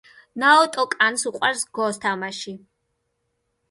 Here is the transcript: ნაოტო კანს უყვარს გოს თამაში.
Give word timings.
ნაოტო 0.43 0.85
კანს 0.95 1.27
უყვარს 1.33 1.69
გოს 1.81 2.03
თამაში. 2.09 2.59